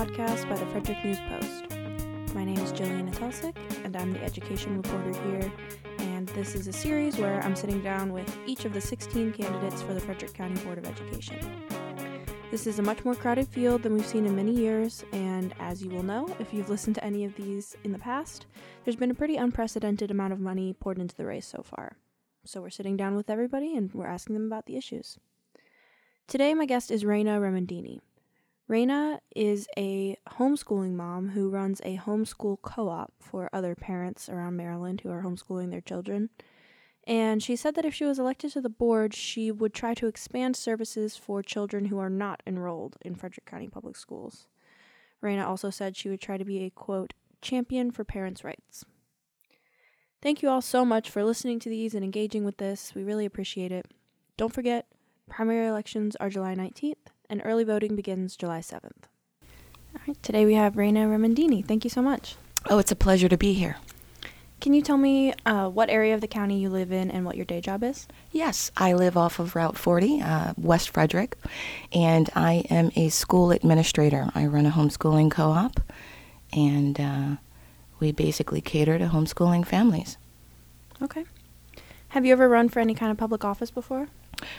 [0.00, 1.76] podcast by the Frederick News Post.
[2.34, 3.54] My name is Jillian Atelsek,
[3.84, 5.52] and I'm the education reporter here.
[5.98, 9.82] And this is a series where I'm sitting down with each of the 16 candidates
[9.82, 11.38] for the Frederick County Board of Education.
[12.50, 15.82] This is a much more crowded field than we've seen in many years, and as
[15.82, 18.46] you will know, if you've listened to any of these in the past,
[18.84, 21.98] there's been a pretty unprecedented amount of money poured into the race so far.
[22.46, 25.18] So we're sitting down with everybody and we're asking them about the issues.
[26.26, 28.00] Today, my guest is Raina Remondini.
[28.70, 34.56] Raina is a homeschooling mom who runs a homeschool co op for other parents around
[34.56, 36.30] Maryland who are homeschooling their children.
[37.02, 40.06] And she said that if she was elected to the board, she would try to
[40.06, 44.46] expand services for children who are not enrolled in Frederick County Public Schools.
[45.20, 47.12] Raina also said she would try to be a quote,
[47.42, 48.84] champion for parents' rights.
[50.22, 52.94] Thank you all so much for listening to these and engaging with this.
[52.94, 53.86] We really appreciate it.
[54.36, 54.86] Don't forget,
[55.28, 59.04] primary elections are July 19th and early voting begins July 7th.
[59.94, 61.64] All right, today we have Raina Remondini.
[61.64, 62.36] Thank you so much.
[62.68, 63.76] Oh, it's a pleasure to be here.
[64.60, 67.36] Can you tell me uh, what area of the county you live in and what
[67.36, 68.06] your day job is?
[68.30, 71.38] Yes, I live off of Route 40, uh, West Frederick,
[71.92, 74.30] and I am a school administrator.
[74.34, 75.80] I run a homeschooling co op,
[76.52, 77.36] and uh,
[78.00, 80.18] we basically cater to homeschooling families.
[81.00, 81.24] Okay.
[82.08, 84.08] Have you ever run for any kind of public office before?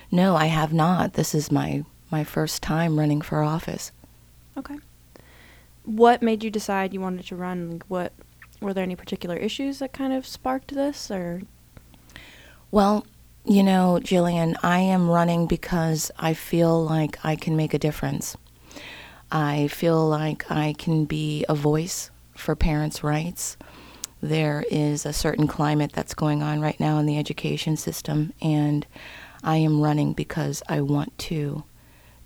[0.09, 1.13] No, I have not.
[1.13, 3.91] This is my my first time running for office.
[4.57, 4.77] Okay.
[5.85, 7.81] What made you decide you wanted to run?
[7.87, 8.13] What
[8.59, 11.41] were there any particular issues that kind of sparked this or
[12.69, 13.05] Well,
[13.43, 18.37] you know, Jillian, I am running because I feel like I can make a difference.
[19.31, 23.57] I feel like I can be a voice for parents' rights.
[24.21, 28.85] There is a certain climate that's going on right now in the education system, and
[29.43, 31.63] I am running because I want to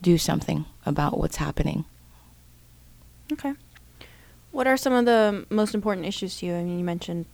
[0.05, 1.83] do something about what's happening.
[3.33, 3.53] Okay.
[4.51, 6.53] What are some of the most important issues to you?
[6.53, 7.25] I mean, you mentioned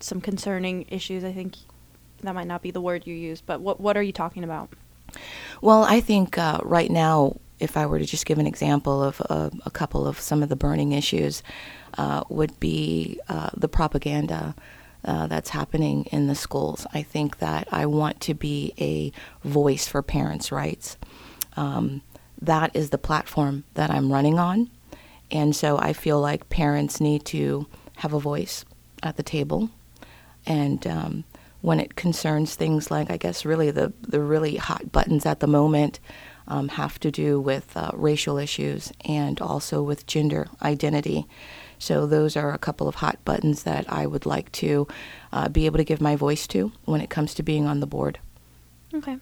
[0.00, 1.22] some concerning issues.
[1.22, 1.54] I think
[2.22, 4.70] that might not be the word you use, but what what are you talking about?
[5.62, 9.22] Well, I think uh, right now, if I were to just give an example of
[9.30, 11.44] uh, a couple of some of the burning issues,
[11.96, 14.54] uh, would be uh, the propaganda.
[15.06, 16.86] Uh, that's happening in the schools.
[16.94, 19.12] I think that I want to be a
[19.46, 20.96] voice for parents' rights.
[21.56, 22.02] Um,
[22.40, 24.70] that is the platform that I'm running on.
[25.30, 27.66] And so I feel like parents need to
[27.96, 28.64] have a voice
[29.02, 29.70] at the table.
[30.46, 31.24] And um,
[31.60, 35.46] when it concerns things like, I guess, really the, the really hot buttons at the
[35.46, 35.98] moment
[36.46, 41.26] um, have to do with uh, racial issues and also with gender identity.
[41.78, 44.86] So those are a couple of hot buttons that I would like to
[45.32, 47.86] uh, be able to give my voice to when it comes to being on the
[47.86, 48.18] board.
[48.92, 49.16] Okay.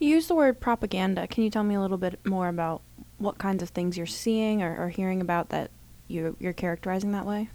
[0.00, 1.26] You use the word propaganda.
[1.26, 2.80] Can you tell me a little bit more about
[3.18, 5.70] what kinds of things you're seeing or, or hearing about that
[6.08, 7.50] you, you're characterizing that way?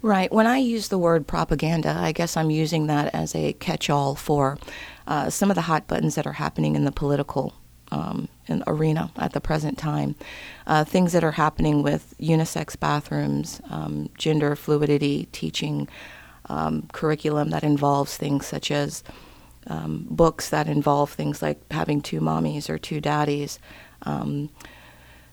[0.00, 0.32] Right.
[0.32, 4.14] When I use the word propaganda, I guess I'm using that as a catch all
[4.14, 4.56] for
[5.08, 7.54] uh, some of the hot buttons that are happening in the political
[7.90, 8.28] um,
[8.66, 10.14] arena at the present time.
[10.66, 15.88] Uh, things that are happening with unisex bathrooms, um, gender fluidity, teaching
[16.48, 19.02] um, curriculum that involves things such as
[19.66, 23.58] um, books that involve things like having two mommies or two daddies,
[24.02, 24.50] um,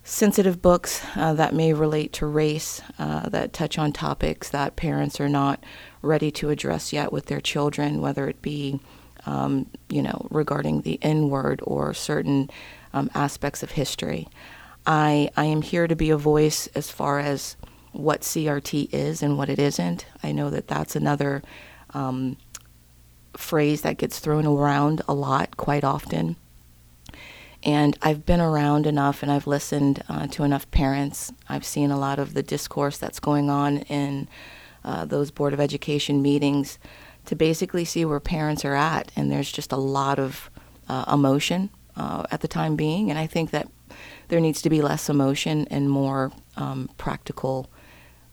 [0.03, 5.19] sensitive books uh, that may relate to race, uh, that touch on topics that parents
[5.19, 5.63] are not
[6.01, 8.79] ready to address yet with their children, whether it be,
[9.25, 12.49] um, you know, regarding the N word or certain
[12.93, 14.27] um, aspects of history.
[14.85, 17.55] I, I am here to be a voice as far as
[17.91, 20.05] what CRT is and what it isn't.
[20.23, 21.43] I know that that's another
[21.93, 22.37] um,
[23.35, 26.35] phrase that gets thrown around a lot quite often.
[27.63, 31.31] And I've been around enough and I've listened uh, to enough parents.
[31.47, 34.27] I've seen a lot of the discourse that's going on in
[34.83, 36.79] uh, those Board of Education meetings
[37.25, 39.11] to basically see where parents are at.
[39.15, 40.49] And there's just a lot of
[40.89, 43.11] uh, emotion uh, at the time being.
[43.11, 43.67] And I think that
[44.29, 47.69] there needs to be less emotion and more um, practical,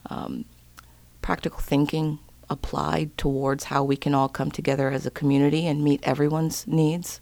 [0.08, 0.46] um,
[1.20, 2.18] practical thinking
[2.50, 7.20] applied towards how we can all come together as a community and meet everyone's needs.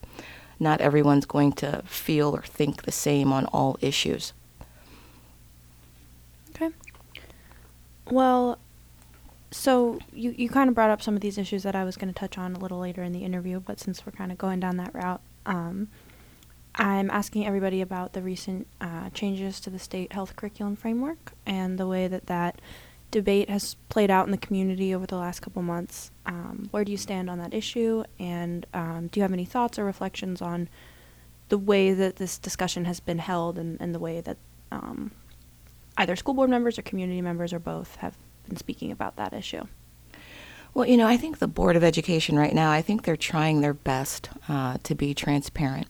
[0.58, 4.32] Not everyone's going to feel or think the same on all issues.
[6.50, 6.70] Okay.
[8.10, 8.58] Well,
[9.50, 12.12] so you, you kind of brought up some of these issues that I was going
[12.12, 14.60] to touch on a little later in the interview, but since we're kind of going
[14.60, 15.88] down that route, um,
[16.74, 21.78] I'm asking everybody about the recent uh, changes to the state health curriculum framework and
[21.78, 22.60] the way that that
[23.10, 26.10] debate has played out in the community over the last couple months.
[26.26, 28.04] Um, where do you stand on that issue?
[28.18, 30.68] And um, do you have any thoughts or reflections on
[31.48, 34.36] the way that this discussion has been held and, and the way that
[34.72, 35.12] um,
[35.96, 38.16] either school board members or community members or both have
[38.48, 39.64] been speaking about that issue.
[40.74, 43.62] Well, you know, I think the Board of Education right now, I think they're trying
[43.62, 45.86] their best uh, to be transparent.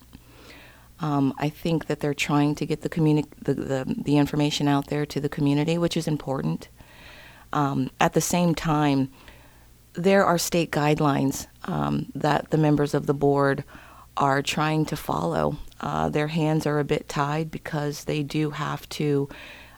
[1.01, 4.87] Um, I think that they're trying to get the, communi- the, the, the information out
[4.87, 6.69] there to the community, which is important.
[7.53, 9.11] Um, at the same time,
[9.95, 13.65] there are state guidelines um, that the members of the board
[14.17, 15.57] are trying to follow.
[15.81, 19.29] Uh, their hands are a bit tied because they do have to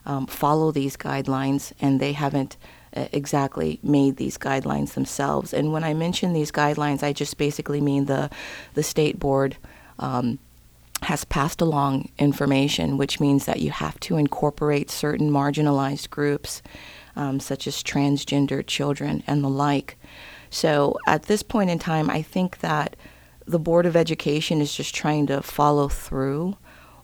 [0.05, 2.57] um, follow these guidelines, and they haven't
[2.95, 5.53] uh, exactly made these guidelines themselves.
[5.53, 8.29] And when I mention these guidelines, I just basically mean the
[8.73, 9.57] the state board.
[9.99, 10.39] Um,
[11.03, 16.61] has passed along information, which means that you have to incorporate certain marginalized groups,
[17.15, 19.97] um, such as transgender children and the like.
[20.49, 22.95] So at this point in time, I think that
[23.45, 26.57] the Board of Education is just trying to follow through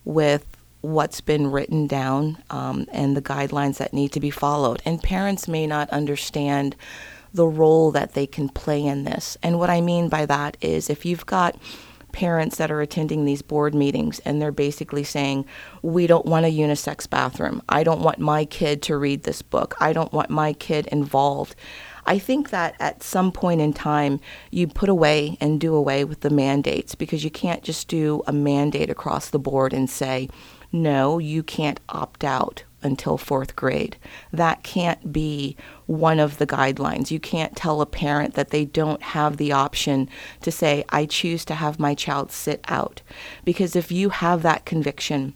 [0.04, 0.46] with
[0.82, 4.82] what's been written down um, and the guidelines that need to be followed.
[4.86, 6.76] And parents may not understand
[7.34, 9.38] the role that they can play in this.
[9.44, 11.58] And what I mean by that is if you've got
[12.16, 15.46] parents that are attending these board meetings and they're basically saying,
[15.82, 17.62] We don't want a unisex bathroom.
[17.68, 19.76] I don't want my kid to read this book.
[19.82, 21.56] I don't want my kid involved.
[22.06, 26.22] I think that at some point in time, you put away and do away with
[26.22, 30.30] the mandates because you can't just do a mandate across the board and say,
[30.72, 33.98] no, you can't opt out until fourth grade.
[34.32, 37.12] That can't be one of the guidelines.
[37.12, 40.10] You can't tell a parent that they don't have the option
[40.42, 43.02] to say, I choose to have my child sit out.
[43.44, 45.34] Because if you have that conviction,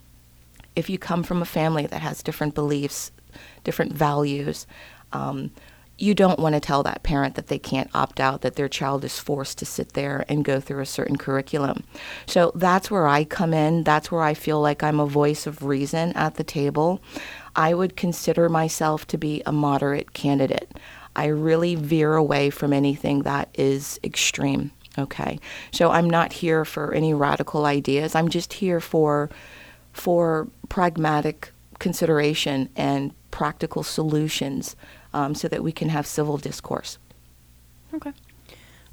[0.76, 3.12] if you come from a family that has different beliefs,
[3.64, 4.66] different values,
[5.12, 5.52] um,
[6.00, 9.04] you don't want to tell that parent that they can't opt out, that their child
[9.04, 11.84] is forced to sit there and go through a certain curriculum.
[12.26, 13.84] So that's where I come in.
[13.84, 17.02] That's where I feel like I'm a voice of reason at the table.
[17.56, 20.72] I would consider myself to be a moderate candidate.
[21.16, 24.72] I really veer away from anything that is extreme.
[24.98, 25.40] Okay.
[25.72, 28.16] So I'm not here for any radical ideas.
[28.16, 29.30] I'm just here for
[29.94, 34.76] for pragmatic consideration and practical solutions
[35.14, 36.98] um, so that we can have civil discourse.
[37.94, 38.14] Okay.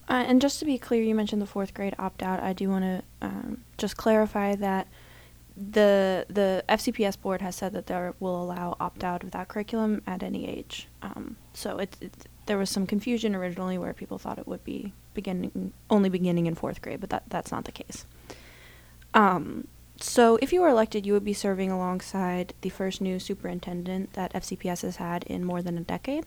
[0.09, 2.41] Uh, and just to be clear, you mentioned the fourth grade opt out.
[2.41, 4.87] I do want to um, just clarify that
[5.57, 10.03] the the FCPS board has said that they will allow opt out of that curriculum
[10.07, 10.89] at any age.
[11.03, 12.13] Um, so it, it,
[12.47, 16.55] there was some confusion originally where people thought it would be beginning only beginning in
[16.55, 18.05] fourth grade, but that that's not the case.
[19.15, 19.69] Um,
[19.99, 24.35] so, if you were elected, you would be serving alongside the first new superintendent that
[24.35, 26.27] FCPS has had in more than a decade.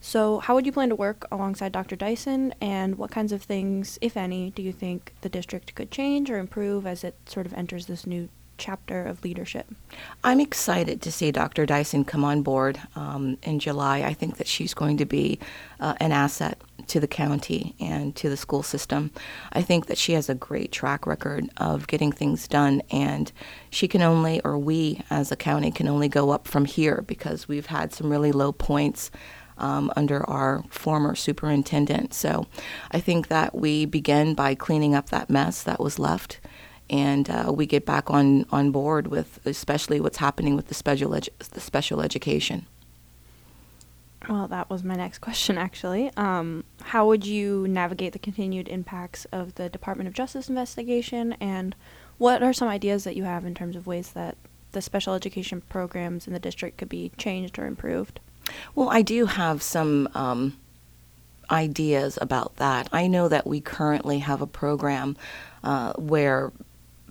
[0.00, 1.96] So, how would you plan to work alongside Dr.
[1.96, 6.30] Dyson, and what kinds of things, if any, do you think the district could change
[6.30, 9.66] or improve as it sort of enters this new chapter of leadership.
[10.22, 11.64] I'm excited to see Dr.
[11.64, 14.02] Dyson come on board um, in July.
[14.02, 15.38] I think that she's going to be
[15.80, 19.10] uh, an asset to the county and to the school system.
[19.52, 23.30] I think that she has a great track record of getting things done, and
[23.70, 27.48] she can only, or we as a county, can only go up from here because
[27.48, 29.10] we've had some really low points.
[29.60, 32.14] Um, under our former superintendent.
[32.14, 32.46] So
[32.92, 36.38] I think that we begin by cleaning up that mess that was left
[36.90, 41.10] and uh, we get back on, on board with especially what's happening with the special
[41.10, 42.66] edu- the special education.
[44.28, 46.10] Well, that was my next question, actually.
[46.16, 51.74] Um, how would you navigate the continued impacts of the Department of Justice investigation, and
[52.18, 54.36] what are some ideas that you have in terms of ways that
[54.72, 58.20] the special education programs in the district could be changed or improved?
[58.74, 60.56] Well, I do have some um,
[61.50, 62.88] ideas about that.
[62.92, 65.16] I know that we currently have a program
[65.64, 66.52] uh, where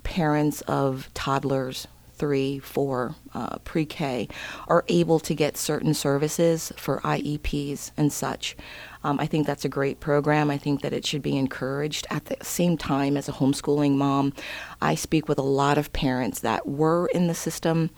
[0.08, 4.30] parents of toddlers three, four, uh, pre K,
[4.70, 8.56] are able to get certain services for IEPs and such.
[9.04, 10.50] Um, I think that's a great program.
[10.50, 12.08] I think that it should be encouraged.
[12.10, 14.34] At the same time, as a homeschooling mom,
[14.82, 17.90] I speak with a lot of parents that were in the system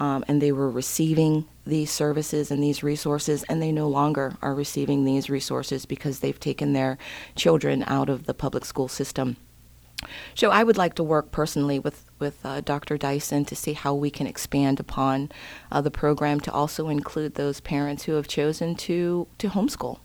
[0.00, 4.54] um, and they were receiving these services and these resources, and they no longer are
[4.54, 6.96] receiving these resources because they've taken their
[7.36, 9.36] children out of the public school system.
[10.34, 12.96] So I would like to work personally with with uh, Dr.
[12.98, 15.30] Dyson to see how we can expand upon
[15.72, 19.98] uh, the program to also include those parents who have chosen to to homeschool,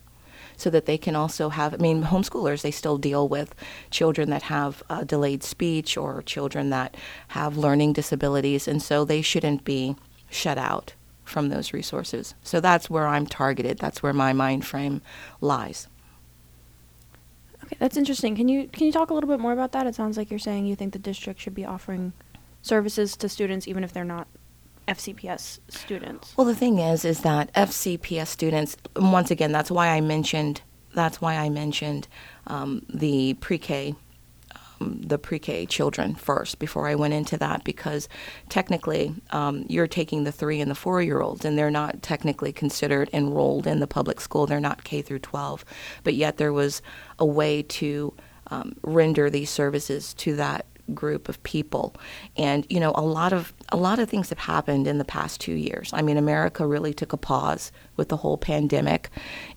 [0.57, 1.73] so that they can also have.
[1.73, 3.55] I mean, homeschoolers they still deal with
[3.89, 6.95] children that have uh, delayed speech or children that
[7.29, 9.95] have learning disabilities, and so they shouldn't be
[10.29, 12.35] shut out from those resources.
[12.43, 13.79] So that's where I'm targeted.
[13.79, 15.01] That's where my mind frame
[15.41, 15.87] lies.
[17.65, 18.35] Okay, that's interesting.
[18.35, 19.87] Can you can you talk a little bit more about that?
[19.87, 22.13] It sounds like you're saying you think the district should be offering
[22.61, 24.27] services to students even if they're not
[24.87, 26.33] FCPS students?
[26.37, 30.61] Well, the thing is, is that FCPS students, once again, that's why I mentioned,
[30.93, 32.07] that's why I mentioned
[32.47, 33.95] um, the pre-K,
[34.85, 38.07] the pre-K children first before I went into that because
[38.49, 43.67] technically um, you're taking the three and the four-year-olds and they're not technically considered enrolled
[43.67, 44.45] in the public school.
[44.45, 45.65] They're not K through 12,
[46.03, 46.81] but yet there was
[47.19, 48.13] a way to
[48.47, 51.95] um, render these services to that group of people.
[52.37, 55.41] And you know a lot of a lot of things have happened in the past
[55.41, 55.89] 2 years.
[55.93, 59.09] I mean america really took a pause with the whole pandemic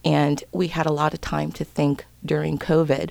[0.05, 3.11] and we had a lot of time to think during covid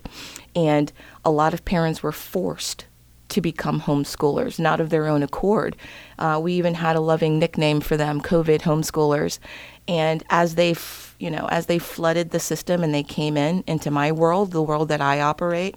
[0.57, 0.91] and
[1.23, 2.85] a lot of parents were forced
[3.29, 5.75] to become homeschoolers not of their own accord.
[6.17, 9.39] Uh, we even had a loving nickname for them covid homeschoolers.
[9.87, 13.63] And as they f- you know as they flooded the system and they came in
[13.67, 15.75] into my world the world that i operate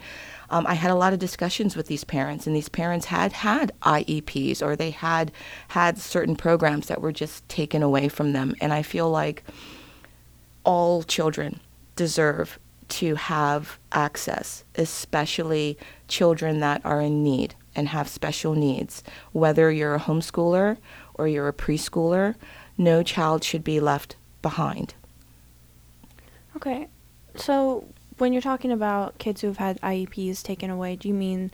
[0.51, 3.71] um, I had a lot of discussions with these parents, and these parents had had
[3.83, 5.31] IEPs or they had
[5.69, 8.57] had certain programs that were just taken away from them.
[8.61, 9.45] And I feel like
[10.65, 11.61] all children
[11.95, 12.59] deserve
[12.91, 15.79] to have access, especially
[16.09, 19.03] children that are in need and have special needs.
[19.33, 20.77] Whether you're a homeschooler
[21.15, 22.35] or you're a preschooler,
[22.77, 24.95] no child should be left behind.
[26.57, 26.89] Okay.
[27.37, 27.85] So
[28.19, 31.53] when you're talking about kids who have had IEPs taken away, do you mean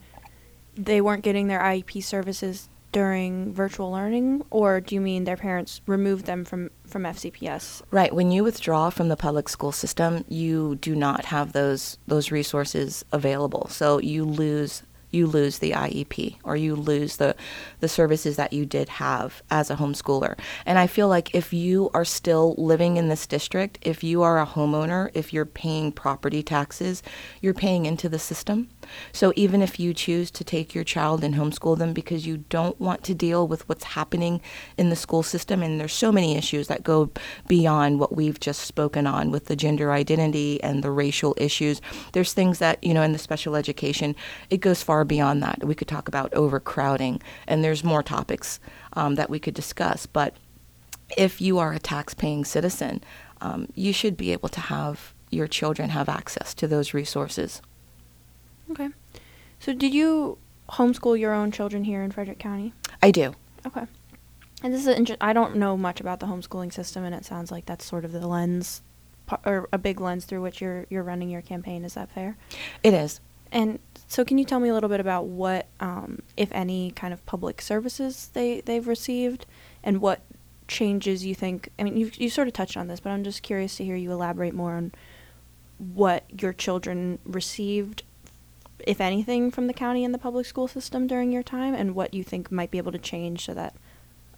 [0.74, 5.82] they weren't getting their IEP services during virtual learning, or do you mean their parents
[5.84, 7.82] removed them from, from FCPS?
[7.90, 8.10] Right.
[8.10, 13.04] When you withdraw from the public school system, you do not have those those resources
[13.12, 13.68] available.
[13.68, 17.36] So you lose you lose the IEP or you lose the
[17.80, 20.38] the services that you did have as a homeschooler.
[20.64, 24.40] And I feel like if you are still living in this district, if you are
[24.40, 27.02] a homeowner, if you're paying property taxes,
[27.42, 28.68] you're paying into the system.
[29.12, 32.80] So even if you choose to take your child and homeschool them because you don't
[32.80, 34.40] want to deal with what's happening
[34.76, 37.10] in the school system, and there's so many issues that go
[37.48, 41.80] beyond what we've just spoken on with the gender identity and the racial issues.
[42.12, 44.14] There's things that, you know, in the special education,
[44.50, 45.64] it goes far beyond that.
[45.64, 48.60] We could talk about overcrowding, and there's more topics
[48.94, 50.06] um, that we could discuss.
[50.06, 50.36] But
[51.16, 53.02] if you are a tax-paying citizen,
[53.40, 57.60] um, you should be able to have your children have access to those resources.
[58.70, 58.88] Okay.
[59.60, 60.38] So did you
[60.70, 62.72] homeschool your own children here in Frederick County?
[63.02, 63.34] I do.
[63.66, 63.86] Okay.
[64.62, 67.50] And this is inter- I don't know much about the homeschooling system, and it sounds
[67.50, 68.82] like that's sort of the lens,
[69.44, 71.84] or a big lens through which you're you're running your campaign.
[71.84, 72.36] Is that fair?
[72.82, 73.20] It is.
[73.52, 77.12] And so, can you tell me a little bit about what, um, if any, kind
[77.12, 79.46] of public services they they've received,
[79.84, 80.22] and what
[80.68, 81.68] changes you think?
[81.78, 83.96] I mean, you you sort of touched on this, but I'm just curious to hear
[83.96, 84.92] you elaborate more on
[85.78, 88.02] what your children received
[88.86, 92.14] if anything, from the county and the public school system during your time, and what
[92.14, 93.74] you think might be able to change so that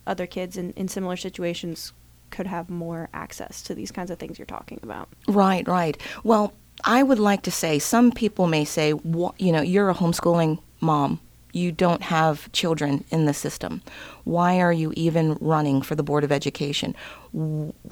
[0.07, 1.93] other kids in, in similar situations
[2.31, 5.09] could have more access to these kinds of things you're talking about.
[5.29, 5.97] Right, right.
[6.25, 6.53] Well,
[6.85, 11.21] I would like to say some people may say, you know, you're a homeschooling mom.
[11.53, 13.83] You don't have children in the system.
[14.25, 16.95] Why are you even running for the Board of Education?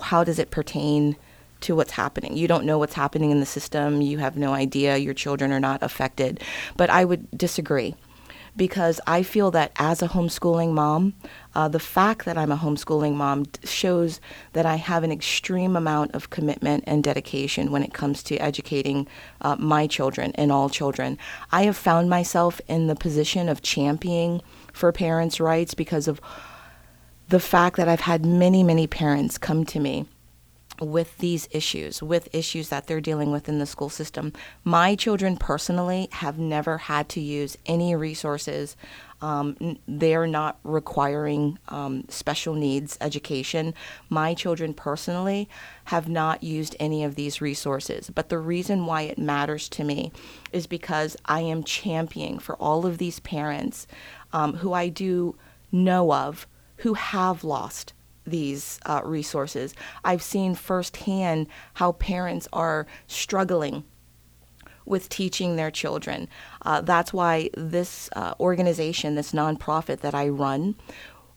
[0.01, 1.17] How does it pertain
[1.61, 2.37] to what's happening.
[2.37, 4.01] You don't know what's happening in the system.
[4.01, 4.97] You have no idea.
[4.97, 6.43] Your children are not affected.
[6.77, 7.95] But I would disagree
[8.57, 11.15] because I feel that as a homeschooling mom,
[11.55, 14.21] uh, the fact that I'm a homeschooling mom shows
[14.55, 19.07] that I have an extreme amount of commitment and dedication when it comes to educating
[19.43, 21.19] uh, my children and all children.
[21.53, 24.41] I have found myself in the position of championing
[24.73, 26.21] for parents' rights because of
[27.29, 30.07] the fact that I've had many, many parents come to me
[30.81, 34.33] with these issues, with issues that they're dealing with in the school system.
[34.65, 38.77] My children personally have never had to use any resources.
[39.23, 43.73] Um, they're not requiring um, special needs education.
[44.11, 45.49] My children personally
[45.85, 48.11] have not used any of these resources.
[48.11, 50.13] But the reason why it matters to me
[50.53, 53.87] is because I am championing for all of these parents
[54.33, 55.37] um, who I do
[55.73, 56.47] know of
[56.79, 57.93] who have lost
[58.27, 59.75] these uh, resources.
[60.05, 63.85] I've seen firsthand how parents are struggling
[64.85, 66.29] with teaching their children.
[66.63, 70.77] Uh, that's why this uh, organization, this nonprofit that I run,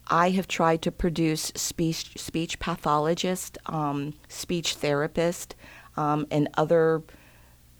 [0.07, 5.55] I have tried to produce speech speech pathologist, um, speech therapist,
[5.97, 7.03] um, and other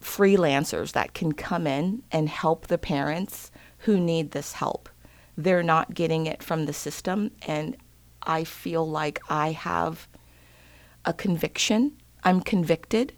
[0.02, 4.90] freelancers that can come in and help the parents who need this help.
[5.38, 7.78] They're not getting it from the system, and
[8.24, 10.08] I feel like I have
[11.06, 11.98] a conviction.
[12.24, 13.14] I'm convicted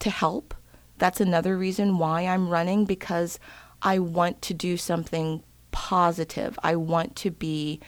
[0.00, 0.54] to help.
[0.98, 3.38] That's another reason why I'm running because
[3.82, 6.58] I want to do something positive.
[6.62, 7.80] I want to be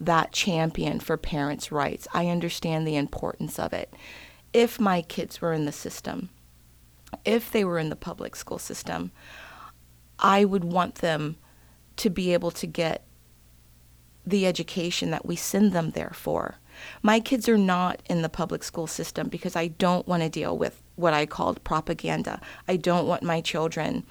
[0.00, 2.06] that champion for parents' rights.
[2.14, 3.92] I understand the importance of it.
[4.52, 6.30] If my kids were in the system,
[7.24, 9.12] if they were in the public school system,
[10.18, 11.36] I would want them
[11.96, 13.04] to be able to get
[14.24, 16.56] the education that we send them there for.
[17.02, 20.56] My kids are not in the public school system because I don't want to deal
[20.56, 22.40] with what I called propaganda.
[22.68, 24.04] I don't want my children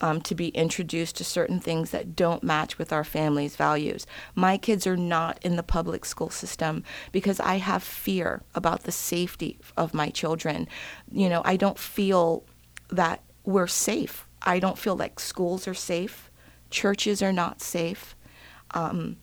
[0.00, 4.06] um, to be introduced to certain things that don't match with our family's values.
[4.34, 8.92] My kids are not in the public school system because I have fear about the
[8.92, 10.68] safety of my children.
[11.10, 12.44] You know, I don't feel
[12.90, 14.28] that we're safe.
[14.42, 16.30] I don't feel like schools are safe,
[16.70, 18.14] churches are not safe.
[18.72, 19.16] Um,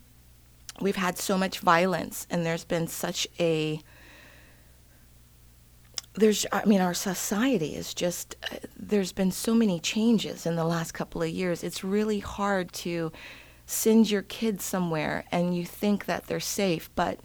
[0.82, 3.82] we've had so much violence, and there's been such a
[6.18, 10.64] there's i mean our society is just uh, there's been so many changes in the
[10.64, 11.64] last couple of years.
[11.64, 13.12] It's really hard to
[13.66, 17.20] send your kids somewhere and you think that they're safe but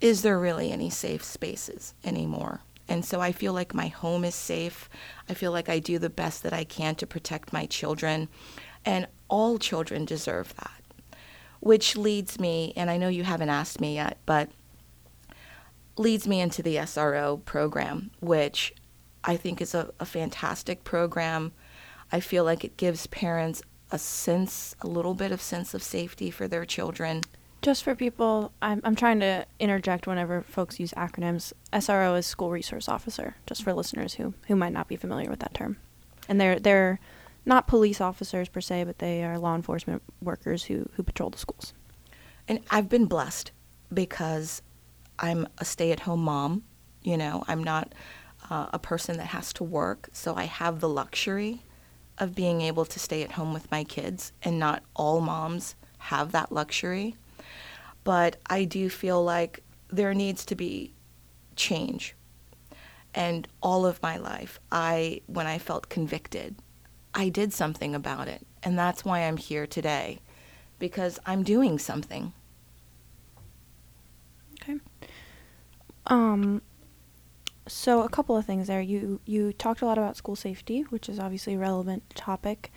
[0.00, 2.60] is there really any safe spaces anymore?
[2.88, 4.90] And so i feel like my home is safe.
[5.28, 8.28] I feel like i do the best that i can to protect my children
[8.84, 10.81] and all children deserve that
[11.62, 14.48] which leads me and i know you haven't asked me yet but
[15.96, 18.74] leads me into the SRO program, which
[19.24, 21.52] I think is a, a, fantastic program.
[22.10, 26.30] I feel like it gives parents a sense, a little bit of sense of safety
[26.30, 27.22] for their children.
[27.60, 31.52] Just for people, I'm, I'm trying to interject whenever folks use acronyms.
[31.72, 35.40] SRO is School Resource Officer, just for listeners who, who might not be familiar with
[35.40, 35.76] that term.
[36.28, 36.98] And they're, they're
[37.44, 41.38] not police officers per se, but they are law enforcement workers who, who patrol the
[41.38, 41.74] schools.
[42.48, 43.50] And I've been blessed
[43.92, 44.62] because
[45.18, 46.64] I'm a stay at home mom.
[47.02, 47.94] You know, I'm not
[48.50, 50.08] uh, a person that has to work.
[50.12, 51.62] So I have the luxury
[52.18, 56.32] of being able to stay at home with my kids, and not all moms have
[56.32, 57.16] that luxury.
[58.04, 60.92] But I do feel like there needs to be
[61.56, 62.14] change.
[63.14, 66.56] And all of my life, I when I felt convicted,
[67.14, 68.46] I did something about it.
[68.62, 70.20] And that's why I'm here today
[70.78, 72.32] because I'm doing something.
[74.60, 74.78] Okay.
[76.06, 76.62] Um,
[77.66, 78.80] so a couple of things there.
[78.80, 82.72] You you talked a lot about school safety, which is obviously a relevant topic,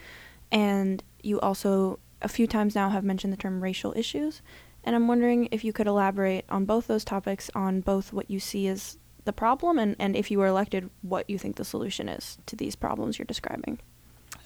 [0.52, 4.42] and you also a few times now have mentioned the term racial issues.
[4.84, 8.40] And I'm wondering if you could elaborate on both those topics, on both what you
[8.40, 12.08] see as the problem and, and if you were elected, what you think the solution
[12.08, 13.80] is to these problems you're describing.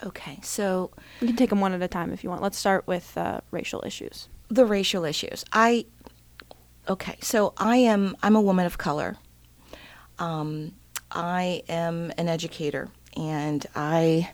[0.06, 2.42] Okay, so you can take them one at a time if you want.
[2.42, 4.30] Let's start with uh, racial issues.
[4.50, 5.44] The racial issues.
[5.52, 5.86] I
[6.88, 9.18] okay, so I am I'm a woman of color.
[10.18, 10.74] Um,
[11.12, 14.32] I am an educator, and I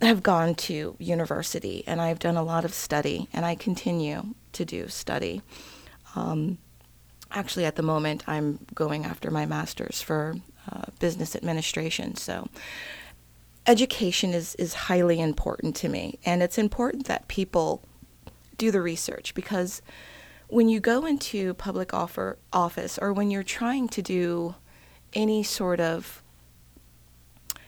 [0.00, 4.64] have gone to university, and I've done a lot of study, and I continue to
[4.64, 5.42] do study.
[6.16, 6.58] Um,
[7.30, 10.34] actually, at the moment, I'm going after my master's for
[10.70, 12.16] uh, business administration.
[12.16, 12.48] So,
[13.66, 17.82] education is is highly important to me, and it's important that people
[18.58, 19.82] do the research because
[20.48, 24.54] when you go into public offer, office or when you're trying to do
[25.14, 26.22] any sort of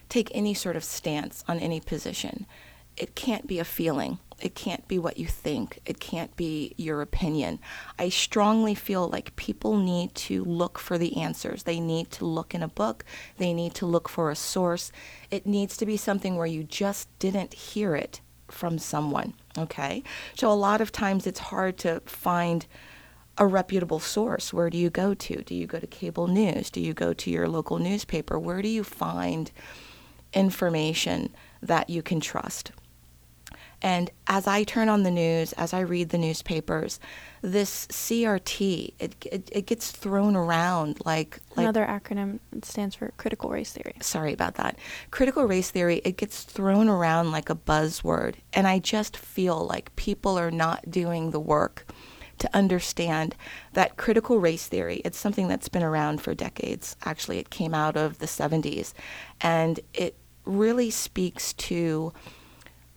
[0.07, 2.45] take any sort of stance on any position,
[2.97, 4.19] it can't be a feeling.
[4.41, 5.79] It can't be what you think.
[5.85, 7.59] It can't be your opinion.
[7.97, 11.63] I strongly feel like people need to look for the answers.
[11.63, 13.05] They need to look in a book.
[13.37, 14.91] They need to look for a source.
[15.31, 19.33] It needs to be something where you just didn't hear it from someone.
[19.57, 20.03] Okay?
[20.35, 22.65] So a lot of times it's hard to find
[23.37, 24.53] a reputable source.
[24.53, 25.43] Where do you go to?
[25.43, 26.69] Do you go to cable news?
[26.69, 28.37] Do you go to your local newspaper?
[28.37, 29.51] Where do you find
[30.33, 32.71] information that you can trust?
[33.85, 36.99] And as I turn on the news, as I read the newspapers,
[37.43, 43.51] this CRT it it, it gets thrown around like, like another acronym stands for critical
[43.51, 43.93] race theory.
[44.01, 44.79] Sorry about that.
[45.11, 49.95] Critical race theory it gets thrown around like a buzzword, and I just feel like
[49.95, 51.85] people are not doing the work
[52.39, 53.35] to understand
[53.73, 57.95] that critical race theory it's something that's been around for decades actually it came out
[57.95, 58.91] of the 70s
[59.39, 62.11] and it really speaks to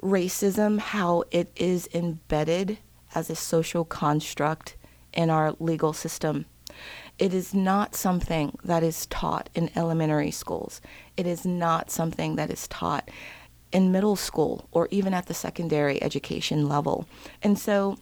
[0.02, 2.78] racism, how it is embedded
[3.14, 4.76] as a social construct
[5.12, 6.46] in our legal system.
[7.18, 10.80] It is not something that is taught in elementary schools.
[11.16, 13.10] It is not something that is taught
[13.72, 17.08] in middle school or even at the secondary education level.
[17.42, 17.98] And so,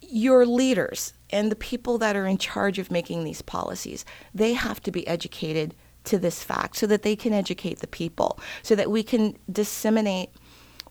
[0.00, 4.80] your leaders and the people that are in charge of making these policies, they have
[4.82, 8.90] to be educated to this fact so that they can educate the people, so that
[8.90, 10.30] we can disseminate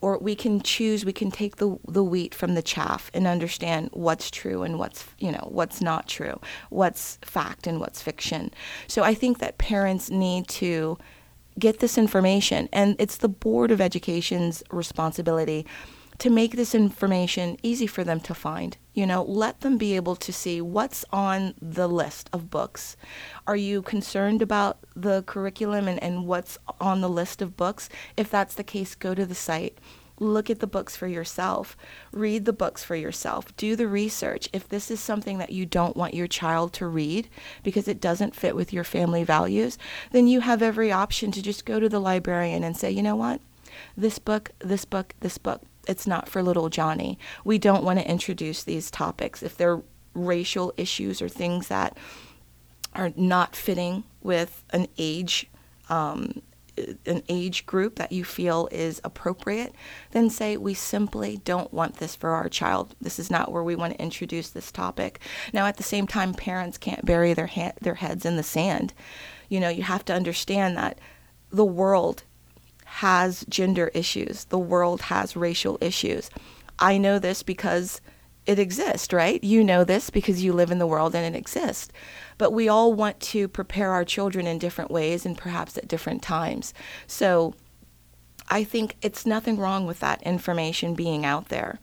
[0.04, 3.90] or we can choose we can take the the wheat from the chaff and understand
[3.94, 8.52] what's true and what's you know what's not true what's fact and what's fiction.
[8.88, 10.98] So i think that parents need to
[11.58, 15.66] get this information and it's the board of education's responsibility
[16.20, 18.78] to make this information easy for them to find.
[18.94, 22.96] You know, let them be able to see what's on the list of books.
[23.48, 27.90] Are you concerned about the curriculum and, and what's on the list of books?
[28.16, 29.80] If that's the case, go to the site.
[30.20, 31.76] Look at the books for yourself.
[32.12, 33.56] Read the books for yourself.
[33.58, 34.48] Do the research.
[34.54, 37.30] If this is something that you don't want your child to read
[37.64, 39.80] because it doesn't fit with your family values,
[40.12, 43.16] then you have every option to just go to the librarian and say, you know
[43.16, 43.42] what?
[43.98, 47.20] This book, this book, this book it's not for little Johnny.
[47.44, 49.82] We don't want to introduce these topics if they're
[50.14, 51.98] racial issues or things that
[52.94, 55.50] are not fitting with an age
[55.90, 56.42] um,
[57.06, 59.76] an age group that you feel is appropriate,
[60.12, 62.96] then say we simply don't want this for our child.
[63.00, 65.20] This is not where we want to introduce this topic.
[65.54, 68.94] Now, at the same time, parents can't bury their ha- their heads in the sand.
[69.50, 70.98] You know, you have to understand that
[71.52, 72.24] the world
[72.94, 76.30] has gender issues, the world has racial issues.
[76.78, 78.02] I know this because
[78.46, 79.44] it exists, right?
[79.44, 81.92] You know this because you live in the world and it exists.
[82.38, 86.22] But we all want to prepare our children in different ways and perhaps at different
[86.22, 86.72] times.
[87.08, 87.56] So
[88.48, 91.80] I think it's nothing wrong with that information being out there.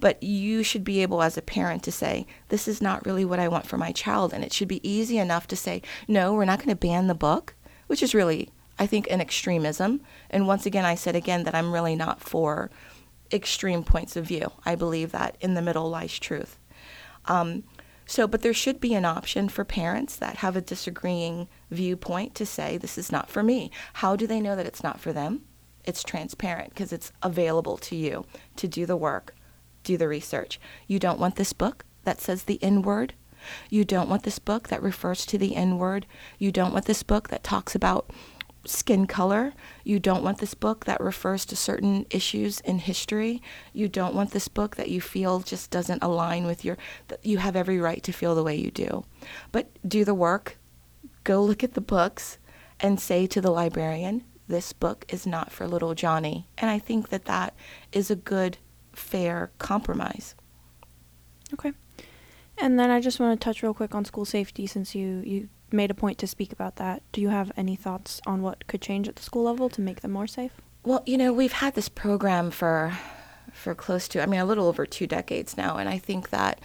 [0.00, 3.38] But you should be able, as a parent, to say, This is not really what
[3.38, 4.32] I want for my child.
[4.32, 7.14] And it should be easy enough to say, No, we're not going to ban the
[7.14, 7.54] book,
[7.86, 10.00] which is really I think, an extremism.
[10.30, 12.70] And once again, I said again that I'm really not for
[13.32, 14.52] extreme points of view.
[14.64, 16.58] I believe that in the middle lies truth.
[17.26, 17.64] Um,
[18.06, 22.46] so, but there should be an option for parents that have a disagreeing viewpoint to
[22.46, 23.70] say, this is not for me.
[23.94, 25.42] How do they know that it's not for them?
[25.84, 28.24] It's transparent because it's available to you
[28.56, 29.34] to do the work,
[29.84, 30.58] do the research.
[30.86, 33.12] You don't want this book that says the N word.
[33.68, 36.06] You don't want this book that refers to the N word.
[36.38, 38.10] You don't want this book that talks about
[38.64, 39.54] skin color.
[39.84, 43.42] You don't want this book that refers to certain issues in history.
[43.72, 46.76] You don't want this book that you feel just doesn't align with your.
[47.22, 49.04] You have every right to feel the way you do.
[49.52, 50.58] But do the work,
[51.24, 52.38] go look at the books,
[52.80, 56.48] and say to the librarian, this book is not for little Johnny.
[56.56, 57.54] And I think that that
[57.92, 58.58] is a good,
[58.92, 60.34] fair compromise.
[61.52, 61.72] Okay.
[62.56, 65.48] And then I just want to touch real quick on school safety since you, you
[65.72, 67.02] made a point to speak about that.
[67.12, 70.00] Do you have any thoughts on what could change at the school level to make
[70.00, 70.52] them more safe?
[70.84, 72.98] Well, you know, we've had this program for
[73.52, 76.60] for close to I mean a little over 2 decades now and I think that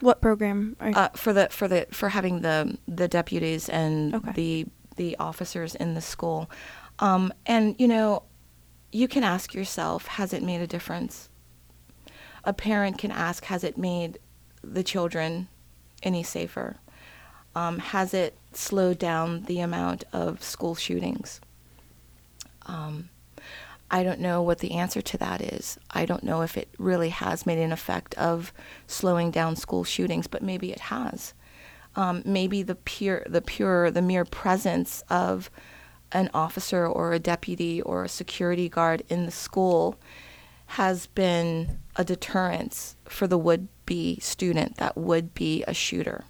[0.00, 4.32] what program uh, for the for the for having the the deputies and okay.
[4.32, 6.50] the the officers in the school.
[6.98, 8.24] Um, and you know,
[8.92, 11.30] you can ask yourself, has it made a difference?
[12.44, 14.18] A parent can ask, has it made
[14.62, 15.48] the children
[16.02, 16.76] any safer?
[17.54, 21.40] Um, has it slowed down the amount of school shootings?
[22.66, 23.08] Um,
[23.90, 25.78] I don't know what the answer to that is.
[25.90, 28.52] I don't know if it really has made an effect of
[28.86, 31.32] slowing down school shootings, but maybe it has.
[31.96, 35.50] Um, maybe the pure, the pure, the mere presence of
[36.12, 39.98] an officer or a deputy or a security guard in the school
[40.72, 46.24] has been a deterrence for the would-be student that would be a shooter.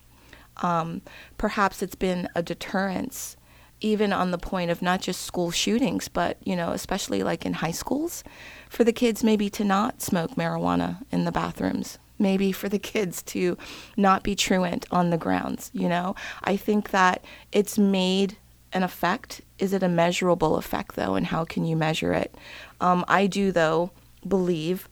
[0.61, 1.03] Um,
[1.37, 3.37] perhaps it's been a deterrence,
[3.81, 7.55] even on the point of not just school shootings, but you know, especially like in
[7.55, 8.25] high schools,
[8.69, 11.99] for the kids maybe to not smoke marijuana in the bathrooms.
[12.19, 13.57] Maybe for the kids to
[13.97, 16.15] not be truant on the grounds, you know?
[16.43, 18.37] I think that it's made
[18.73, 19.41] an effect.
[19.59, 22.35] Is it a measurable effect, though, and how can you measure it?
[22.81, 23.91] Um, I do, though,
[24.27, 24.89] believe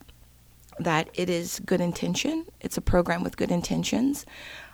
[0.79, 2.45] that it is good intention.
[2.61, 4.25] It's a program with good intentions.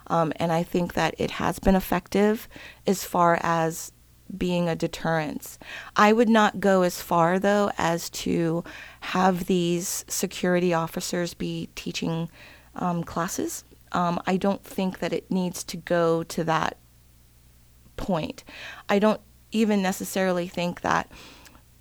[0.08, 2.48] Um, and I think that it has been effective
[2.86, 3.92] as far as
[4.36, 5.60] being a deterrence.
[5.96, 8.64] I would not go as far, though, as to
[9.02, 12.30] have these security officers be teaching
[12.76, 13.64] um, classes.
[13.92, 16.78] Um, I don't think that it needs to go to that
[17.96, 18.44] point.
[18.90, 21.12] I don't even necessarily think that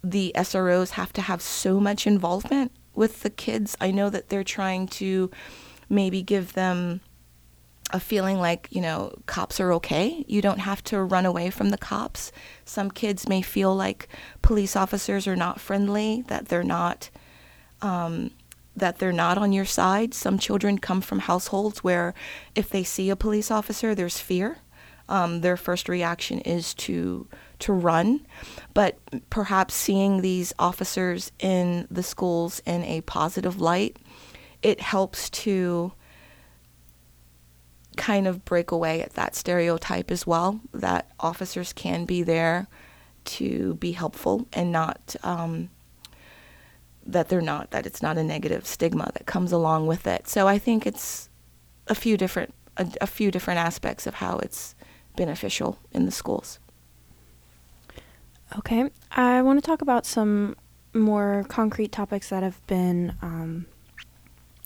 [0.04, 3.76] the SROs have to have so much involvement with the kids.
[3.80, 5.30] I know that they're trying to
[5.88, 7.00] maybe give them
[7.92, 10.24] a feeling like, you know, cops are okay.
[10.26, 12.32] You don't have to run away from the cops.
[12.64, 14.08] Some kids may feel like
[14.40, 17.10] police officers are not friendly, that they're not
[17.82, 18.30] um,
[18.74, 20.14] that they're not on your side.
[20.14, 22.14] Some children come from households where
[22.54, 24.58] if they see a police officer, there's fear.
[25.08, 27.26] Um, their first reaction is to
[27.58, 28.26] to run,
[28.74, 28.98] but
[29.30, 33.98] perhaps seeing these officers in the schools in a positive light,
[34.62, 35.92] it helps to
[37.96, 42.66] kind of break away at that stereotype as well that officers can be there
[43.24, 45.68] to be helpful and not um,
[47.04, 50.28] that they're not that it's not a negative stigma that comes along with it.
[50.28, 51.28] So i think it's
[51.88, 54.74] a few different a, a few different aspects of how it's
[55.16, 56.58] beneficial in the schools.
[58.58, 60.56] Okay, I want to talk about some
[60.94, 63.66] more concrete topics that have been um,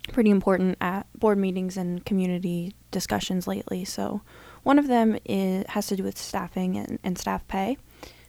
[0.06, 3.84] pretty important at board meetings and community discussions lately.
[3.84, 4.22] So,
[4.62, 7.76] one of them is, has to do with staffing and, and staff pay.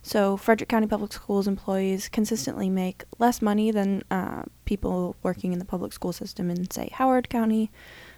[0.01, 5.59] So, Frederick County Public Schools employees consistently make less money than uh, people working in
[5.59, 7.71] the public school system in, say, Howard County,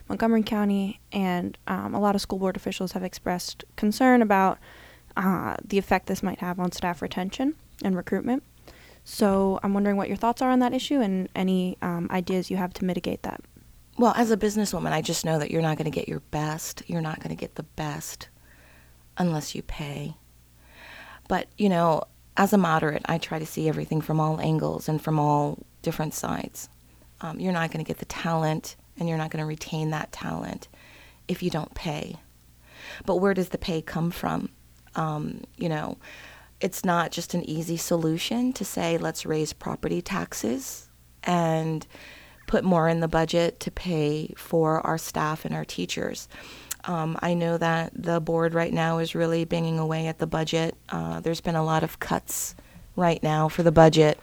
[0.08, 4.60] Montgomery County, and um, a lot of school board officials have expressed concern about
[5.18, 8.44] uh, the effect this might have on staff retention and recruitment.
[9.04, 12.58] So I'm wondering what your thoughts are on that issue and any um, ideas you
[12.58, 13.42] have to mitigate that.
[14.00, 16.84] Well, as a businesswoman, I just know that you're not going to get your best.
[16.88, 18.30] You're not going to get the best
[19.18, 20.16] unless you pay.
[21.28, 22.04] But, you know,
[22.38, 26.14] as a moderate, I try to see everything from all angles and from all different
[26.14, 26.70] sides.
[27.20, 30.14] Um, you're not going to get the talent and you're not going to retain that
[30.14, 30.70] talent
[31.28, 32.16] if you don't pay.
[33.06, 34.48] But where does the pay come from?
[34.96, 35.98] Um, you know,
[36.62, 40.88] it's not just an easy solution to say, let's raise property taxes
[41.26, 41.86] and
[42.50, 46.28] put more in the budget to pay for our staff and our teachers.
[46.86, 50.76] Um, I know that the board right now is really banging away at the budget.
[50.90, 52.56] Uh, there's been a lot of cuts
[52.96, 54.20] right now for the budget,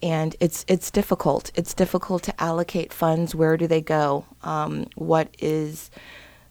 [0.00, 1.50] and it's it's difficult.
[1.56, 3.34] It's difficult to allocate funds.
[3.34, 4.26] Where do they go?
[4.44, 5.90] Um, what is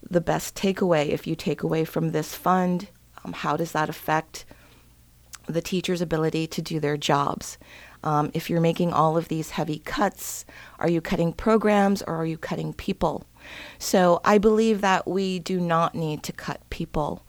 [0.10, 2.90] the best takeaway if you take away from this fund?
[3.24, 4.44] Um, how does that affect
[5.48, 7.58] the teacher's ability to do their jobs?
[8.06, 10.46] Um, if you're making all of these heavy cuts,
[10.80, 13.26] are you cutting programs or are you cutting people?
[13.80, 17.24] So I believe that we do not need to cut people.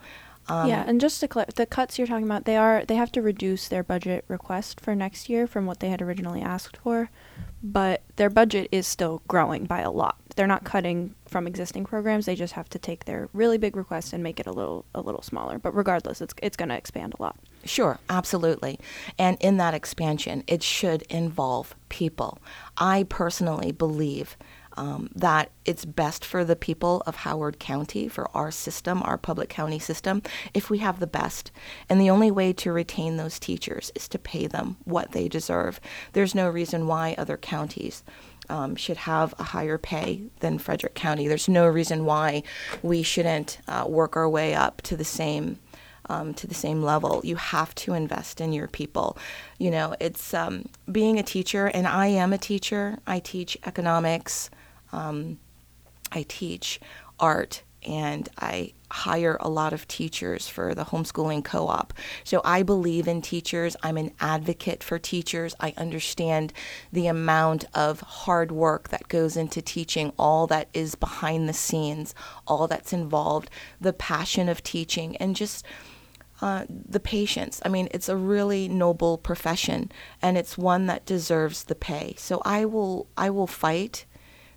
[0.49, 3.11] Um, yeah, and just to clarify, the cuts you're talking about, they are they have
[3.13, 7.11] to reduce their budget request for next year from what they had originally asked for,
[7.63, 10.17] but their budget is still growing by a lot.
[10.37, 14.13] They're not cutting from existing programs; they just have to take their really big request
[14.13, 15.59] and make it a little a little smaller.
[15.59, 17.37] But regardless, it's it's going to expand a lot.
[17.67, 18.79] Sure, absolutely.
[19.19, 22.39] And in that expansion, it should involve people.
[22.77, 24.37] I personally believe
[24.77, 29.49] um, that it's best for the people of Howard County, for our system, our public
[29.49, 31.51] county system, if we have the best.
[31.89, 35.81] And the only way to retain those teachers is to pay them what they deserve.
[36.13, 38.05] There's no reason why other counties
[38.49, 41.27] um, should have a higher pay than Frederick County.
[41.27, 42.43] There's no reason why
[42.83, 45.59] we shouldn't uh, work our way up to the same.
[46.09, 47.21] Um, to the same level.
[47.25, 49.19] You have to invest in your people.
[49.59, 52.99] You know, it's um, being a teacher, and I am a teacher.
[53.09, 54.49] I teach economics,
[54.93, 55.41] um,
[56.13, 56.81] I teach
[57.19, 61.93] art and I hire a lot of teachers for the homeschooling co op.
[62.25, 63.77] So I believe in teachers.
[63.83, 65.55] I'm an advocate for teachers.
[65.61, 66.53] I understand
[66.93, 72.15] the amount of hard work that goes into teaching, all that is behind the scenes,
[72.47, 75.65] all that's involved, the passion of teaching, and just
[76.41, 77.61] uh, the patience.
[77.65, 82.15] I mean, it's a really noble profession, and it's one that deserves the pay.
[82.19, 84.05] So I will, I will fight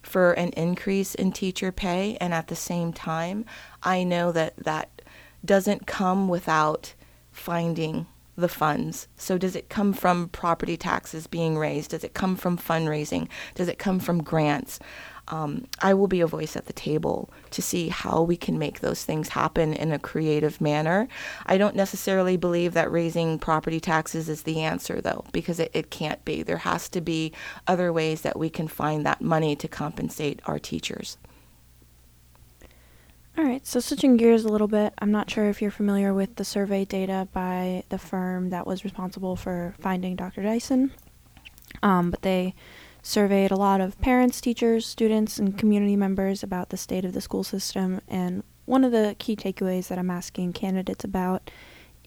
[0.02, 3.46] for an increase in teacher pay, and at the same time,
[3.84, 5.02] I know that that
[5.44, 6.94] doesn't come without
[7.32, 9.08] finding the funds.
[9.18, 11.92] So, does it come from property taxes being raised?
[11.92, 13.28] Does it come from fundraising?
[13.56, 14.80] Does it come from grants?
[15.30, 18.80] Um, I will be a voice at the table to see how we can make
[18.80, 21.08] those things happen in a creative manner.
[21.46, 25.92] I don't necessarily believe that raising property taxes is the answer, though, because it, it
[25.92, 26.44] can't be.
[26.44, 27.32] There has to be
[27.68, 31.18] other ways that we can find that money to compensate our teachers.
[33.38, 36.36] All right, so switching gears a little bit, I'm not sure if you're familiar with
[36.36, 40.44] the survey data by the firm that was responsible for finding Dr.
[40.44, 40.92] Dyson,
[41.82, 42.54] um, but they
[43.10, 47.22] surveyed a lot of parents, teachers, students, and community members about the state of the
[47.22, 48.00] school system.
[48.08, 51.50] And one of the key takeaways that I'm asking candidates about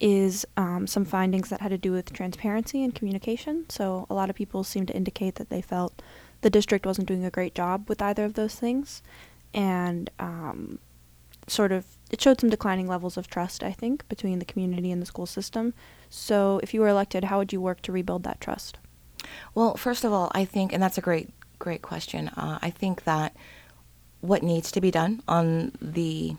[0.01, 3.67] is um, some findings that had to do with transparency and communication.
[3.69, 6.01] So a lot of people seem to indicate that they felt
[6.41, 9.03] the district wasn't doing a great job with either of those things.
[9.53, 10.79] And um,
[11.49, 15.03] sort of it showed some declining levels of trust, I think, between the community and
[15.03, 15.75] the school system.
[16.11, 18.79] So, if you were elected, how would you work to rebuild that trust?
[19.55, 22.29] Well, first of all, I think, and that's a great, great question.
[22.29, 23.35] Uh, I think that
[24.21, 26.37] what needs to be done on the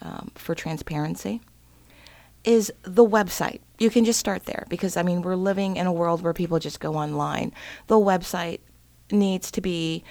[0.00, 1.40] um, for transparency
[2.44, 3.60] is the website.
[3.78, 6.58] You can just start there because I mean we're living in a world where people
[6.58, 7.52] just go online.
[7.88, 8.60] The website
[9.10, 10.04] needs to be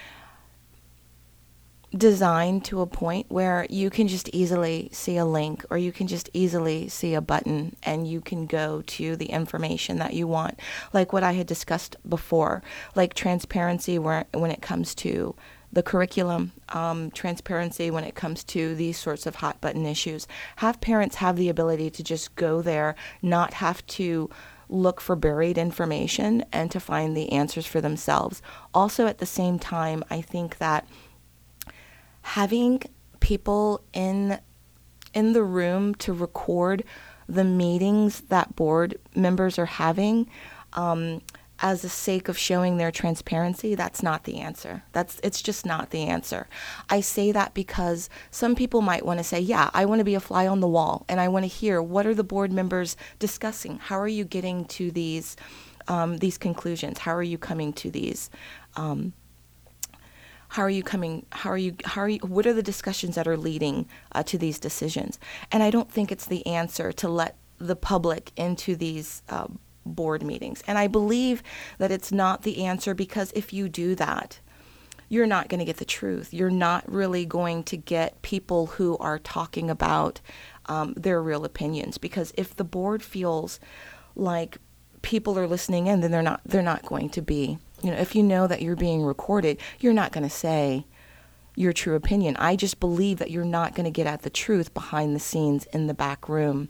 [1.98, 6.08] designed to a point where you can just easily see a link or you can
[6.08, 10.60] just easily see a button and you can go to the information that you want.
[10.94, 12.62] Like what i had discussed before
[12.96, 15.36] like transparency where, when it comes to
[15.72, 20.28] the curriculum um, transparency when it comes to these sorts of hot button issues.
[20.58, 24.30] Have parents have the ability to just go there not have to
[24.68, 28.42] look for buried information and to find the answers for themselves.
[28.74, 30.88] Also at the same time i think that
[32.26, 32.82] having
[33.20, 34.40] people in
[35.14, 36.84] in the room to record
[37.30, 40.28] the meetings that board members are having
[40.74, 41.22] um,
[41.60, 44.84] as a sake of showing their transparency that's not the answer.
[44.92, 46.48] That's it's just not the answer.
[46.90, 50.16] I say that because some people might want to say yeah i want to be
[50.16, 52.98] a fly on the wall and i want to hear what are the board members
[53.20, 53.78] discussing?
[53.78, 55.38] How are you getting to these
[55.88, 56.98] um, these conclusions?
[56.98, 58.32] How are you coming to these
[58.76, 59.14] um,
[60.50, 63.28] how are you coming how are you how are you what are the discussions that
[63.28, 65.20] are leading uh, to these decisions?
[65.52, 69.48] And i don't think it's the answer to let the public into these uh,
[69.86, 70.64] board meetings.
[70.68, 71.44] And i believe
[71.78, 74.40] that it's not the answer because if you do that
[75.08, 76.34] you're not going to get the truth.
[76.34, 80.20] You're not really going to get people who are talking about
[80.66, 82.00] um, their real opinions.
[82.00, 83.60] Because if the board feels
[84.16, 84.58] like
[85.06, 88.16] people are listening in then they're not they're not going to be you know, if
[88.16, 90.86] you know that you're being recorded, you're not going to say
[91.56, 92.36] your true opinion.
[92.38, 95.66] I just believe that you're not going to get at the truth behind the scenes
[95.68, 96.70] in the back room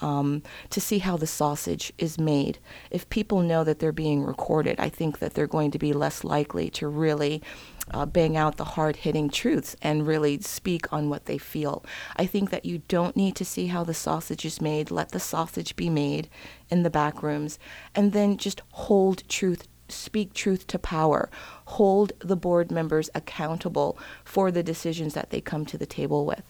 [0.00, 2.58] um, to see how the sausage is made.
[2.90, 6.24] If people know that they're being recorded, I think that they're going to be less
[6.24, 7.42] likely to really
[7.90, 11.84] uh, bang out the hard hitting truths and really speak on what they feel.
[12.16, 14.90] I think that you don't need to see how the sausage is made.
[14.90, 16.28] Let the sausage be made
[16.68, 17.58] in the back rooms
[17.94, 21.30] and then just hold truth speak truth to power,
[21.66, 26.42] hold the board members accountable for the decisions that they come to the table with.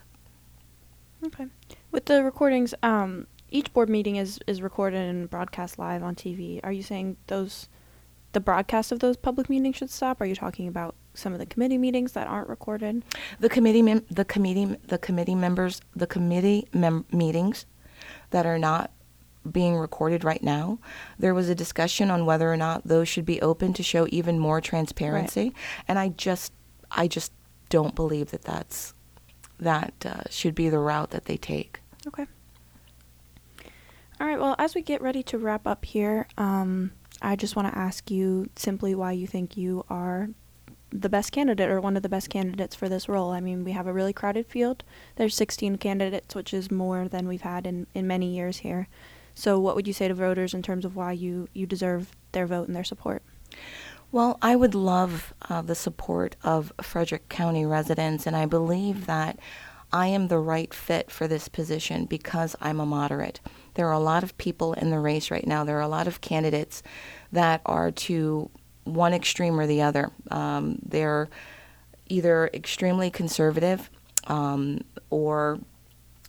[1.25, 1.47] Okay.
[1.91, 6.61] With the recordings, um, each board meeting is, is recorded and broadcast live on TV.
[6.65, 7.69] Are you saying those,
[8.33, 10.21] the broadcast of those public meetings should stop?
[10.21, 13.05] Are you talking about some of the committee meetings that aren't recorded?
[13.41, 17.67] The committee, mem- the committee, the committee members, the committee mem- meetings
[18.31, 18.91] that are not
[19.51, 20.79] being recorded right now.
[21.19, 24.39] There was a discussion on whether or not those should be open to show even
[24.39, 25.55] more transparency, right.
[25.89, 26.53] and I just,
[26.91, 27.33] I just
[27.69, 28.95] don't believe that that's
[29.59, 31.81] that uh, should be the route that they take.
[32.07, 32.27] Okay.
[34.21, 34.39] All right.
[34.39, 38.11] Well, as we get ready to wrap up here, um, I just want to ask
[38.11, 40.29] you simply why you think you are
[40.91, 43.31] the best candidate or one of the best candidates for this role.
[43.31, 44.85] I mean, we have a really crowded field.
[45.17, 48.89] There's 16 candidates, which is more than we've had in, in many years here.
[49.35, 52.47] So, what would you say to voters in terms of why you, you deserve their
[52.47, 53.23] vote and their support?
[54.11, 59.39] Well, I would love uh, the support of Frederick County residents, and I believe that
[59.93, 63.41] I am the right fit for this position because I'm a moderate.
[63.75, 65.65] There are a lot of people in the race right now.
[65.65, 66.83] There are a lot of candidates
[67.31, 68.51] that are to
[68.85, 70.11] one extreme or the other.
[70.31, 71.29] Um, they're
[72.09, 73.91] either extremely conservative
[74.27, 75.59] um, or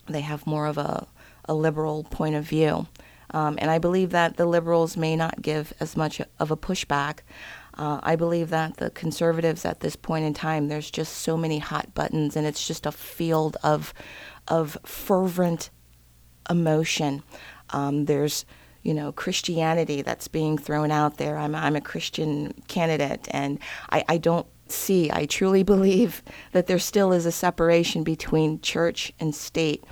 [0.06, 1.06] they have more of a
[1.46, 2.86] a liberal point of view.
[3.30, 7.20] Um, and I believe that the liberals may not give as much of a pushback.
[7.76, 11.58] Uh, I believe that the conservatives at this point in time, there's just so many
[11.58, 13.92] hot buttons, and it's just a field of
[14.46, 15.70] of fervent
[16.48, 17.22] emotion.
[17.70, 18.44] Um, there's
[18.82, 21.36] you know Christianity that's being thrown out there.
[21.36, 23.58] I'm I'm a Christian candidate, and
[23.90, 25.10] I, I don't see.
[25.12, 29.82] I truly believe that there still is a separation between church and state.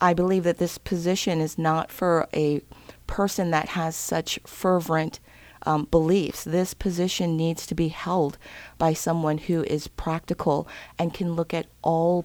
[0.00, 2.62] I believe that this position is not for a
[3.06, 5.20] person that has such fervent
[5.66, 6.44] um, beliefs.
[6.44, 8.38] This position needs to be held
[8.78, 12.24] by someone who is practical and can look at all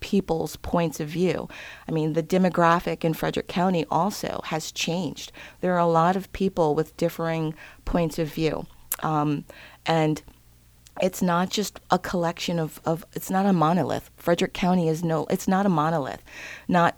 [0.00, 1.48] people's points of view.
[1.88, 5.32] I mean, the demographic in Frederick County also has changed.
[5.60, 8.66] There are a lot of people with differing points of view.
[9.02, 9.44] Um,
[9.84, 10.22] and
[11.00, 14.10] it's not just a collection of, of it's not a monolith.
[14.16, 16.22] Frederick County is no it's not a monolith.
[16.68, 16.96] Not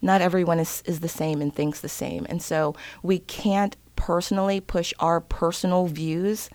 [0.00, 2.26] not everyone is, is the same and thinks the same.
[2.28, 6.50] And so we can't personally push our personal views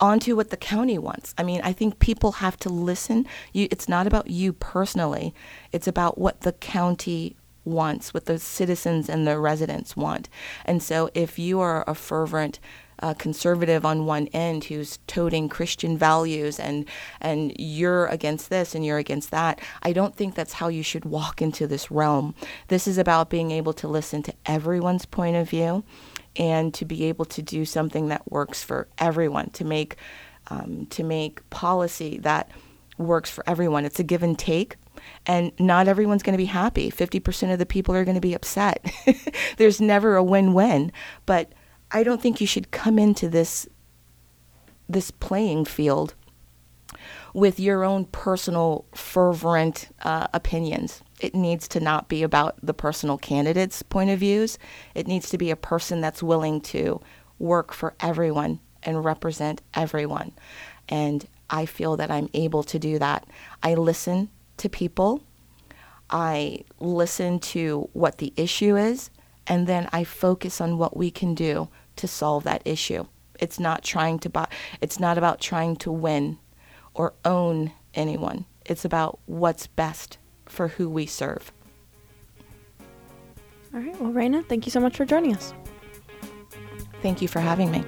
[0.00, 1.34] onto what the county wants.
[1.38, 3.26] I mean, I think people have to listen.
[3.52, 5.34] You, it's not about you personally.
[5.72, 10.28] It's about what the county wants, what the citizens and the residents want.
[10.64, 12.60] And so if you are a fervent
[12.98, 16.86] a conservative on one end who's toting Christian values and
[17.20, 19.60] and you're against this and you're against that.
[19.82, 22.34] I don't think that's how you should walk into this realm.
[22.68, 25.84] This is about being able to listen to everyone's point of view
[26.36, 29.96] and to be able to do something that works for everyone to make
[30.48, 32.50] um, to make policy that
[32.98, 33.84] works for everyone.
[33.84, 34.76] It's a give and take.
[35.26, 36.90] And not everyone's going to be happy.
[36.90, 38.90] 50% of the people are going to be upset.
[39.56, 40.92] There's never a win win.
[41.26, 41.52] But
[41.94, 43.68] I don't think you should come into this
[44.86, 46.14] this playing field
[47.32, 51.02] with your own personal fervent uh, opinions.
[51.20, 54.58] It needs to not be about the personal candidate's point of views.
[54.94, 57.00] It needs to be a person that's willing to
[57.38, 60.32] work for everyone and represent everyone.
[60.88, 63.26] And I feel that I'm able to do that.
[63.62, 65.22] I listen to people.
[66.10, 69.10] I listen to what the issue is,
[69.46, 73.06] and then I focus on what we can do to solve that issue.
[73.38, 74.48] It's not trying to buy,
[74.80, 76.38] it's not about trying to win
[76.94, 78.46] or own anyone.
[78.64, 81.52] It's about what's best for who we serve.
[83.74, 84.00] All right.
[84.00, 85.52] Well, Raina, thank you so much for joining us.
[87.02, 87.84] Thank you for having me.